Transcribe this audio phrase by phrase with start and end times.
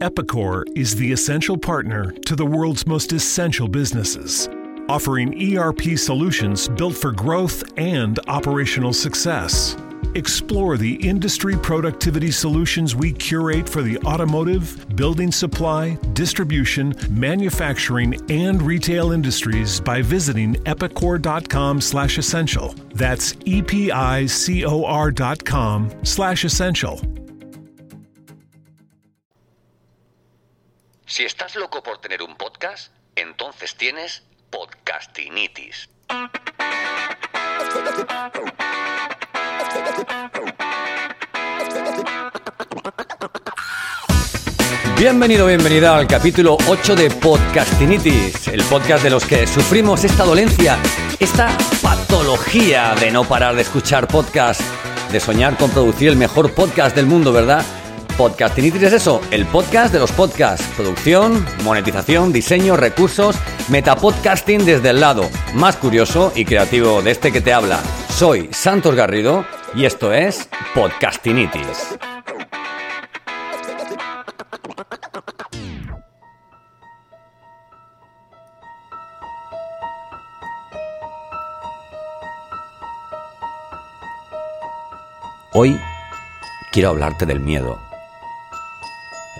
[0.00, 4.48] Epicor is the essential partner to the world's most essential businesses,
[4.88, 9.76] offering ERP solutions built for growth and operational success.
[10.14, 18.62] Explore the industry productivity solutions we curate for the automotive, building supply, distribution, manufacturing, and
[18.62, 22.74] retail industries by visiting epicor.com/essential.
[22.94, 27.17] That's e p i c o r.com/essential.
[31.08, 35.88] Si estás loco por tener un podcast, entonces tienes podcastinitis.
[44.98, 50.76] Bienvenido, bienvenida al capítulo 8 de Podcastinitis, el podcast de los que sufrimos esta dolencia,
[51.18, 54.60] esta patología de no parar de escuchar podcast,
[55.10, 57.64] de soñar con producir el mejor podcast del mundo, ¿verdad?
[58.18, 63.36] Podcastinitis es eso, el podcast de los podcasts, producción, monetización, diseño, recursos,
[63.68, 65.22] metapodcasting desde el lado
[65.54, 67.78] más curioso y creativo de este que te habla.
[68.08, 71.96] Soy Santos Garrido y esto es Podcastinitis.
[85.52, 85.78] Hoy
[86.72, 87.87] quiero hablarte del miedo.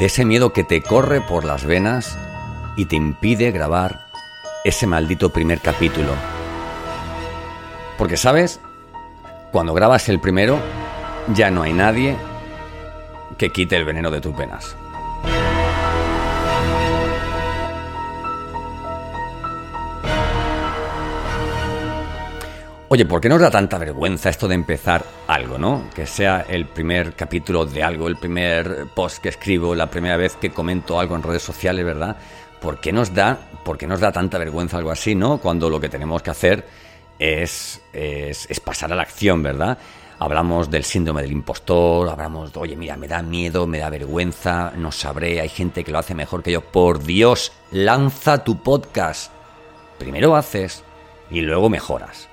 [0.00, 2.16] De ese miedo que te corre por las venas
[2.74, 4.06] y te impide grabar
[4.64, 6.14] ese maldito primer capítulo.
[7.98, 8.60] Porque, ¿sabes?
[9.52, 10.58] Cuando grabas el primero,
[11.34, 12.16] ya no hay nadie
[13.36, 14.74] que quite el veneno de tus penas.
[22.92, 25.88] Oye, ¿por qué nos da tanta vergüenza esto de empezar algo, no?
[25.94, 30.34] Que sea el primer capítulo de algo, el primer post que escribo, la primera vez
[30.34, 32.16] que comento algo en redes sociales, ¿verdad?
[32.60, 35.38] ¿Por qué nos da, por qué nos da tanta vergüenza algo así, no?
[35.38, 36.66] Cuando lo que tenemos que hacer
[37.16, 39.78] es, es, es pasar a la acción, ¿verdad?
[40.18, 44.72] Hablamos del síndrome del impostor, hablamos de, oye, mira, me da miedo, me da vergüenza,
[44.74, 46.60] no sabré, hay gente que lo hace mejor que yo.
[46.60, 49.30] Por Dios, lanza tu podcast.
[49.96, 50.82] Primero haces
[51.30, 52.28] y luego mejoras.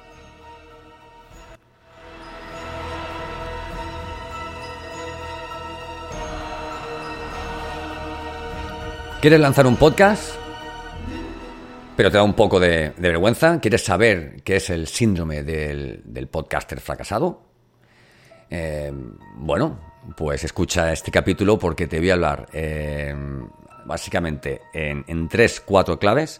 [9.27, 10.35] ¿Quieres lanzar un podcast?
[11.97, 13.59] Pero te da un poco de, vergüenza.
[13.59, 17.41] ¿Quieres saber qué es el síndrome del, podcaster fracasado?
[18.49, 18.89] Eh,
[19.35, 19.81] bueno,
[20.15, 23.13] pues escucha este capítulo porque te voy a hablar eh,
[23.83, 26.39] básicamente en, tres, cuatro claves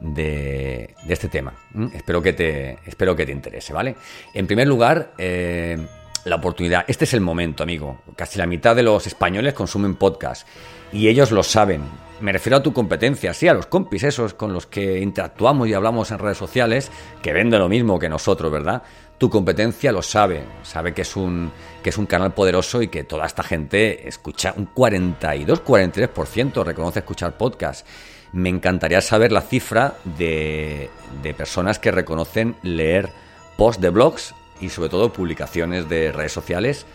[0.00, 1.52] de, este tema.
[1.92, 3.94] Espero, que te, espero que te interese, ¿vale?
[4.32, 5.76] En primer lugar, eh,
[6.24, 6.86] la oportunidad.
[6.88, 8.00] Este es el momento, amigo.
[8.16, 10.48] Casi la mitad de los españoles consumen podcast
[10.94, 11.82] y ellos lo saben
[12.22, 15.74] me refiero a tu competencia, sí, a los compis esos con los que interactuamos y
[15.74, 16.90] hablamos en redes sociales,
[17.20, 18.84] que venden lo mismo que nosotros, ¿verdad?
[19.18, 21.50] Tu competencia lo sabe, sabe que es un,
[21.82, 27.00] que es un canal poderoso y que toda esta gente escucha, un 42, 43% reconoce
[27.00, 27.86] escuchar podcast.
[28.32, 30.90] Me encantaría saber la cifra de,
[31.22, 33.10] de personas que reconocen leer
[33.56, 36.86] posts de blogs y sobre todo publicaciones de redes sociales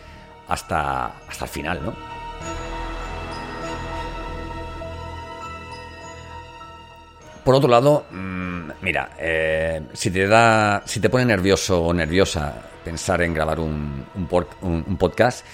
[0.47, 2.16] hasta, hasta el final, ¿no?
[7.47, 12.53] Por otro lado, mm, mira, eh, si te da, si te pone nervioso o nerviosa
[12.83, 14.05] pensar en grabar un,
[14.99, 15.45] podcast,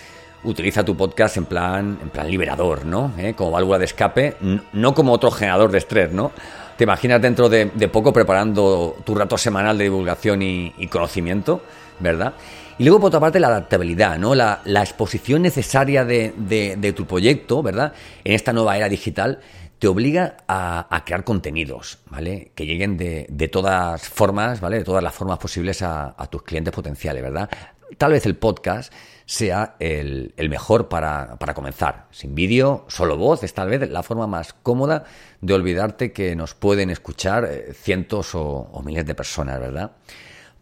[0.44, 3.14] utiliza tu podcast en plan, en plan liberador, ¿no?
[3.20, 3.36] ¿Eh?
[3.36, 4.38] Como válvula de escape,
[4.74, 6.32] no como otro generador de estrés, ¿no?
[6.80, 11.62] Te imaginas dentro de, poco preparando tu rato semanal de divulgación y, conocimiento,
[12.00, 12.34] ¿verdad?
[12.80, 14.34] Y luego, por otra parte, la adaptabilidad, ¿no?
[14.34, 17.94] La, exposición necesaria de, de, tu proyecto, ¿verdad?
[18.24, 19.38] En esta nueva era digital
[19.84, 22.54] te obliga a, crear contenidos, ¿vale?
[22.56, 24.78] Que lleguen de, todas formas, ¿vale?
[24.78, 27.50] De todas las formas posibles a, tus clientes potenciales, ¿verdad?
[27.98, 28.94] Tal vez el podcast
[29.26, 32.06] sea el, mejor para, comenzar.
[32.12, 35.04] Sin vídeo, solo voz, es tal vez la forma más cómoda
[35.42, 39.92] de olvidarte que nos pueden escuchar eh, cientos o, miles de personas, ¿verdad?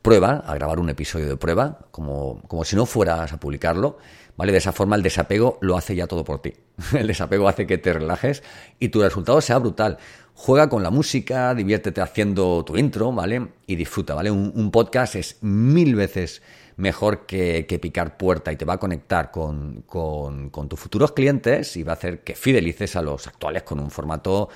[0.02, 4.00] Prueba a grabar un episodio de prueba, como, como si no fueras a publicarlo,
[4.42, 4.54] ¿vale?
[4.54, 6.56] De esa forma el desapego lo hace ya todo por ti.
[6.98, 8.42] El desapego hace que te relajes
[8.80, 10.00] y tu resultado sea brutal.
[10.34, 13.50] Juega con la música, diviértete haciendo tu intro, ¿vale?
[13.68, 14.32] Y disfruta, ¿vale?
[14.32, 16.42] Un, podcast es mil veces
[16.76, 21.84] mejor que, picar puerta y te va a conectar con, con, tus futuros clientes y
[21.84, 24.50] va a hacer que fidelices a los actuales con un formato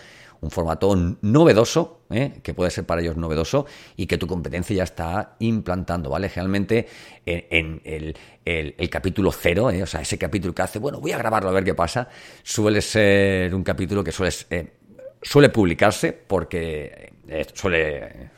[0.46, 2.40] un formato novedoso, ¿eh?
[2.44, 3.66] que puede ser para ellos novedoso
[3.98, 6.30] y que tu competencia ya está implantando, ¿vale?
[6.30, 6.88] Generalmente
[7.26, 9.82] en, el, capítulo cero, ¿eh?
[9.82, 12.08] o sea, ese capítulo que hace, bueno, voy a grabarlo a ver qué pasa,
[12.44, 14.74] suele ser un capítulo que suele, eh,
[15.22, 17.14] suele publicarse porque
[17.54, 18.30] suele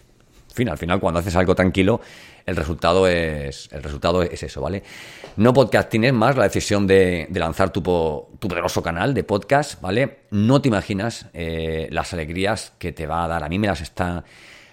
[0.54, 2.01] fin, al final cuando haces algo tranquilo,
[2.48, 4.82] el resultado es, el resultado es eso, ¿vale?
[5.36, 10.20] No podcast tienes más la decisión de, lanzar tu, tu, poderoso canal de podcast, ¿vale?
[10.32, 13.44] No te imaginas eh, las alegrías que te va a dar.
[13.44, 14.24] A mí me las está,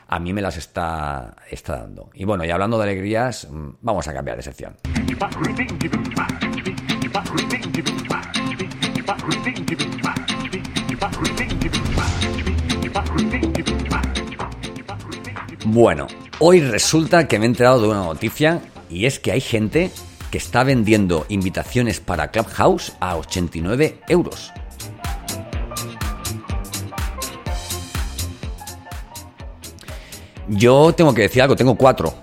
[0.07, 2.11] a mí me las está, está dando.
[2.15, 4.77] Y bueno, y hablando de alegrías, mm, vamos a cambiar de sección.
[15.67, 16.07] Bueno,
[16.39, 18.61] hoy resulta que me he enterado de una noticia
[18.91, 19.91] y es que hay gente
[20.31, 24.53] que está vendiendo invitaciones para Clubhouse a 89 euros.
[30.49, 32.15] Yo tengo que decir algo, tengo cuatro.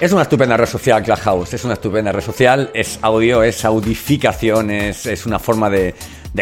[0.00, 1.54] Es una estupenda red social, Clubhouse.
[1.54, 2.70] Es una estupenda red social.
[2.74, 5.94] Es audio, es audificación, es, una forma de,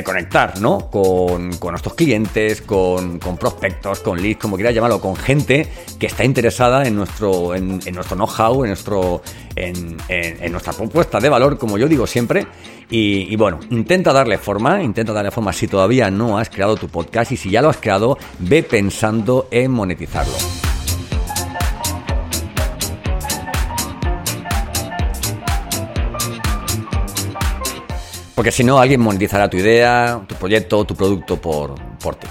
[0.02, 0.90] conectar, ¿no?
[0.90, 5.68] Con, nuestros clientes, con, prospectos, con leads, como quieras llamarlo, con gente
[5.98, 9.22] que está interesada en nuestro, en, nuestro know-how, en, nuestro,
[9.54, 12.46] en, nuestra propuesta de valor, como yo digo siempre.
[12.88, 17.32] Y, bueno, intenta darle forma, intenta darle forma si todavía no has creado tu podcast
[17.32, 20.71] y si ya lo has creado, ve pensando en monetizarlo.
[28.42, 32.26] Porque si no, alguien monetizará tu idea, tu proyecto, tu producto por, por ti.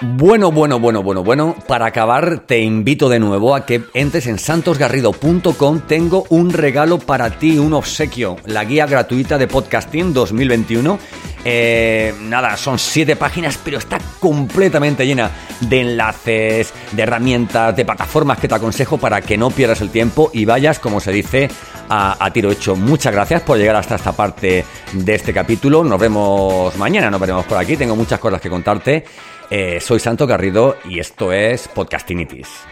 [0.00, 1.54] Bueno, bueno, bueno, bueno, bueno.
[1.68, 5.80] Para acabar, te invito de nuevo a que entres en santosgarrido.com.
[5.80, 10.98] Tengo un regalo para ti, un obsequio, la guía gratuita de podcasting 2021
[11.44, 15.30] eh, nada, son siete páginas, pero está completamente llena
[15.60, 20.30] de enlaces, de herramientas, de plataformas que te aconsejo para que no pierdas el tiempo
[20.32, 21.50] y vayas, como se dice,
[21.88, 22.76] a, tiro hecho.
[22.76, 25.84] Muchas gracias por llegar hasta esta parte de este capítulo.
[25.84, 27.76] Nos vemos mañana, nos veremos por aquí.
[27.76, 29.04] Tengo muchas cosas que contarte.
[29.50, 32.71] Eh, soy Santo Garrido y esto es Podcastinitis.